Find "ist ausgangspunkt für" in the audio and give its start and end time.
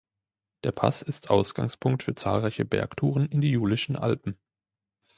1.03-2.15